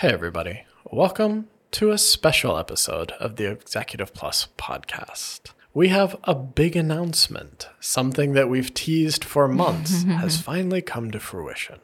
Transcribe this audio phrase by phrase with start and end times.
[0.00, 0.64] Hey, everybody.
[0.92, 5.52] Welcome to a special episode of the Executive Plus podcast.
[5.74, 7.68] We have a big announcement.
[7.80, 11.80] Something that we've teased for months has finally come to fruition.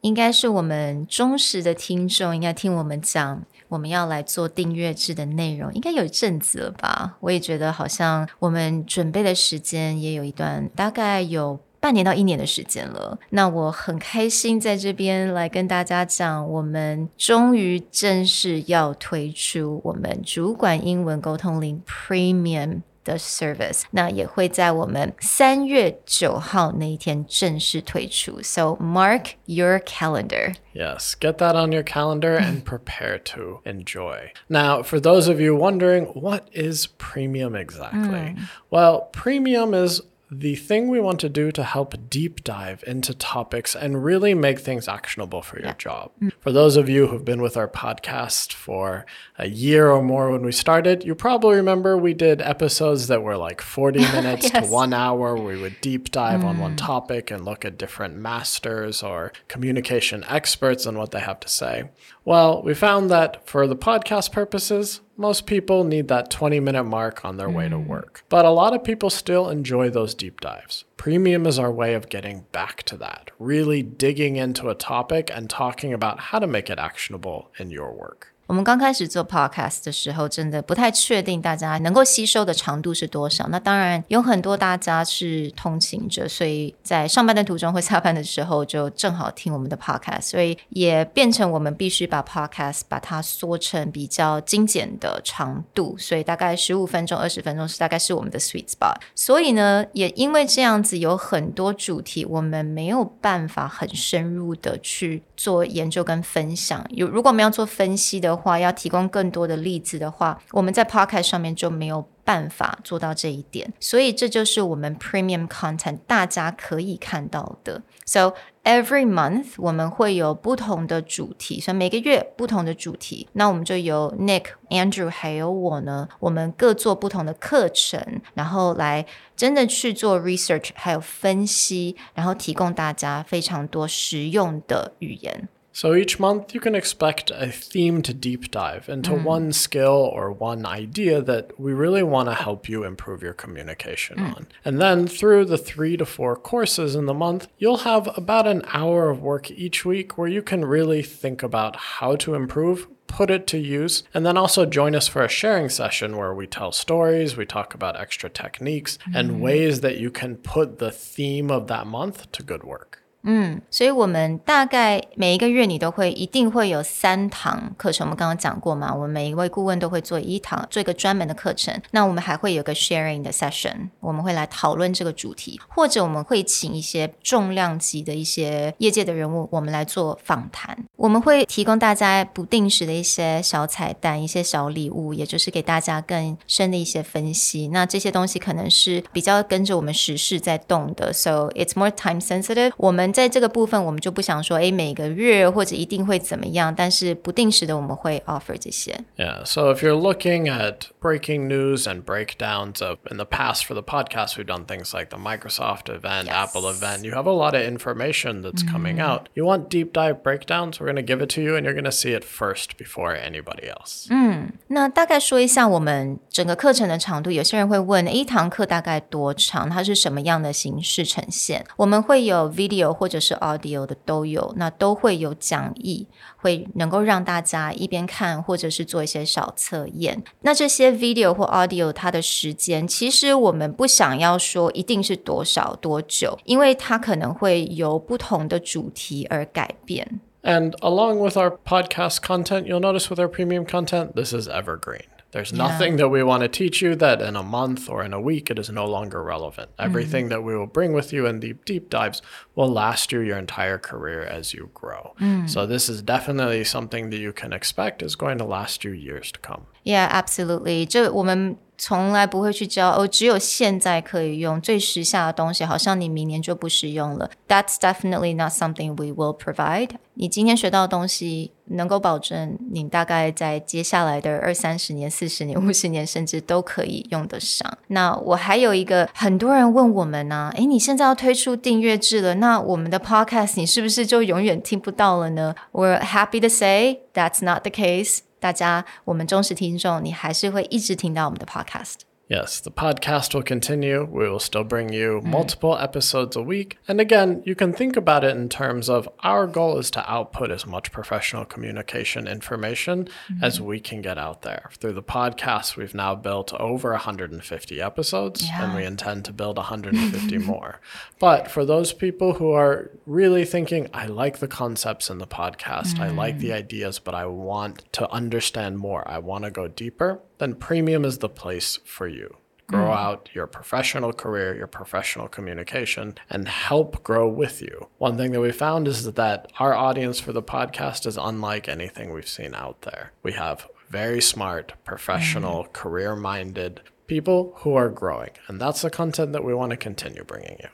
[0.00, 7.16] 应该是我们忠实的听众，应该听我们讲我们要来做订阅制的内容，应该有一阵子了吧？
[7.20, 13.17] 我也觉得好像我们准备的时间也有一段，大概有 半年到一年的时间了。
[13.29, 22.81] 那我很开心在这边来跟大家讲，我们终于正式要推出我们主管英文沟通零 Premium。
[23.05, 28.39] 的 service，那也会在我们三月九号那一天正式推出。
[28.43, 30.53] So mark your calendar.
[30.73, 34.31] Yes, get that on your calendar and prepare to enjoy.
[34.47, 38.35] Now, for those of you wondering, what is premium exactly?
[38.69, 43.74] Well, premium is the thing we want to do to help deep dive into topics
[43.76, 46.10] and really make things actionable for your job.
[46.20, 46.32] Mm.
[46.40, 49.04] For those of you who've been with our podcast for
[49.38, 53.36] a year or more when we started, you probably remember we did episodes that were
[53.36, 55.36] like 40 minutes to one hour.
[55.36, 56.78] We would deep dive on one mm.
[56.78, 61.90] topic and look at different masters or communication experts and what they have to say.
[62.24, 67.24] Well, we found that for the podcast purposes, most people need that 20 minute mark
[67.24, 67.86] on their way to mm.
[67.86, 68.24] work.
[68.28, 70.84] But a lot of people still enjoy those deep dives.
[70.96, 75.48] Premium is our way of getting back to that, really digging into a topic and
[75.48, 78.33] talking about how to make it actionable in your work.
[78.54, 83.48] 我们刚开始做 podcast 的时候，真的不太确定大家能够吸收的长度是多少。
[83.48, 98.94] 那当然有很多大家是通勤者，所以在上班的途中或下班的时候，就正好听我们的 podcast，所以也变成我们必须把 podcast 把它缩成比较精简的长度，所以大概十五分钟、二十分钟是大概是我们的 sweet spot。
[99.16, 106.86] 所以呢，也因为这样子，有很多主题我们没有办法很深入的去做研究跟分享。
[106.90, 113.72] 有如果我们要做分析的话，要提供更多的例子的话，我们在 podcast 上面就没有办法做到这一点。
[113.80, 117.82] 所以这就是我们 premium content 大家可以看到的。
[118.04, 123.28] So every month 我们会有不同的主题，所以每个月不同的主题。
[123.32, 135.48] 那我们就由 Nick、Andrew 还有我呢，我们各做不同的课程，然后来真的去做 research，还有分析，然后提供大家非常多实用的语言。
[135.74, 139.24] So each month, you can expect a themed deep dive into hmm.
[139.24, 144.18] one skill or one idea that we really want to help you improve your communication
[144.18, 144.24] hmm.
[144.26, 144.46] on.
[144.64, 148.62] And then through the three to four courses in the month, you'll have about an
[148.68, 152.86] hour of work each week where you can really think about how to improve.
[153.08, 156.46] Put it to use, and then also join us for a sharing session where we
[156.46, 159.40] tell stories, we talk about extra techniques, and hmm.
[159.40, 163.03] ways that you can put the theme of that month to good work.
[163.24, 171.80] 嗯所以我们大概每一个月你都会一定会有三堂课程，我们刚刚讲过嘛，我们每一位顾问都会做一堂，做一个专门的课程。
[171.92, 180.76] 那我们还会有个 sharing 的 session，我们会来讨论这个主题，或者我们会请一些重量级的一些业界的人物，我们来做访谈。
[180.96, 187.68] 我们会提供大家不定时的一些小彩蛋、一些小礼物，也就是给大家更深的一些分析。
[187.68, 192.72] 那这些东西可能是比较跟着我们时事在动的，so it's more time sensitive。
[192.76, 198.98] 我们在这个部分，我们就不想说，诶，每个月或者一定会怎么样，但是不定时的我们会 offer 这些。
[199.16, 199.44] Yeah.
[199.44, 203.82] So if you're looking at breaking news and breakdowns of in the past for the
[203.82, 206.34] podcast, we've done things like the Microsoft event, Yes.
[206.34, 207.04] Apple event.
[207.04, 209.28] You have a lot of information that's coming out.
[209.34, 210.80] You want deep dive breakdowns?
[210.80, 213.14] We're going to give it to you and you're going to see it first before
[213.14, 214.08] anybody else.
[214.10, 217.30] 嗯那大概说一下我们整个课程的长度。
[217.30, 219.70] 有些人会问，一堂课大概多长？
[219.70, 221.64] 它是什么样的形式呈现？
[221.76, 230.23] 我们会有 video 或者是 audio 的都有，那都会有讲义，会能够让大家一边看或者是做一些小测验。
[230.41, 240.21] 那这些 video 或 audio 它的时间，其实我们不想要说一定是多少多久，因为它可能会由不同的主题而改变。
[240.41, 245.05] And along with our podcast content, you'll notice with our premium content, this is evergreen.
[245.33, 248.19] There's nothing that we want to teach you that in a month or in a
[248.19, 249.69] week it is no longer relevant.
[249.77, 252.23] Everything that we will bring with you in the deep dives
[252.55, 255.13] will last you your entire career as you grow.
[255.45, 259.31] So this is definitely something that you can expect is going to last you years
[259.31, 259.67] to come.
[259.83, 260.87] Yeah, absolutely.
[260.87, 267.30] 这我们 从来不会去教哦，只有现在可以用最时下的东西，好像你明年就不实用了。
[267.48, 269.90] That's definitely not something we will provide。
[270.14, 277.78] 你今天学到的东西，能够保证你大概在接下来的二三十年、四十年、五十年，甚至都可以用得上。
[277.88, 288.18] 那我还有一个，很多人问我们呢，诶，你现在要推出订阅制了，那我们的 podcast 你是不是就永远听不到了呢？We're happy to say that's not the case。
[288.44, 292.00] 大家，我们忠实听众，你还是会一直听到我们的 podcast。
[292.26, 294.04] Yes, the podcast will continue.
[294.04, 295.30] We will still bring you mm-hmm.
[295.30, 296.78] multiple episodes a week.
[296.88, 300.50] And again, you can think about it in terms of our goal is to output
[300.50, 303.44] as much professional communication information mm-hmm.
[303.44, 304.70] as we can get out there.
[304.78, 310.38] Through the podcast, we've now built over 150 episodes, and we intend to build 150
[310.38, 310.80] more.
[311.18, 315.98] But for those people who are really thinking, I like the concepts in the podcast,
[315.98, 316.54] I like the mm.
[316.54, 321.18] ideas, but I want to understand more, I want to go deeper, then premium is
[321.18, 322.36] the place for you.
[322.66, 322.96] Grow mm.
[322.96, 327.88] out your professional career, your professional communication, and help grow with you.
[327.98, 332.12] One thing that we found is that our audience for the podcast is unlike anything
[332.12, 333.12] we've seen out there.
[333.22, 335.72] We have very smart, professional, mm.
[335.74, 338.31] career minded people who are growing.
[338.47, 340.69] And that's the content that we want to continue bringing you.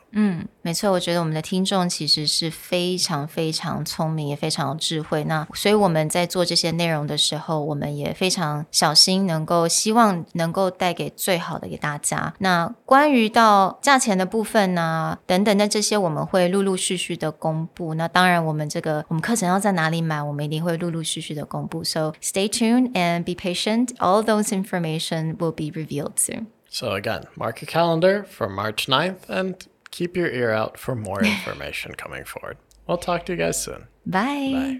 [0.62, 5.24] 没错，我觉得我们的听众其实是非常非常聪明，也非常有智慧。
[5.24, 12.34] 那所以我们在做这些内容的时候，我们也非常小心，能够希望能够带给最好的给大家。
[12.38, 17.94] 那关于到价钱的部分呢，等等的这些，我们会陆陆续续的公布。
[17.94, 21.84] 那当然，我们这个我们课程要在哪里买，我们一定会陆陆续续的公布。
[21.84, 23.94] So stay tuned and be patient.
[23.98, 26.47] All those information will be revealed soon.
[26.69, 31.21] So, again, mark your calendar for March 9th and keep your ear out for more
[31.23, 32.57] information coming forward.
[32.87, 33.87] We'll talk to you guys soon.
[34.05, 34.51] Bye.
[34.53, 34.79] Bye.